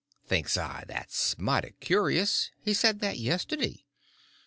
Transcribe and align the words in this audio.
Thinks 0.25 0.57
I, 0.57 0.83
that's 0.87 1.37
mighty 1.37 1.75
curious; 1.79 2.49
he 2.63 2.73
said 2.73 3.01
that 3.01 3.19
yesterday. 3.19 3.85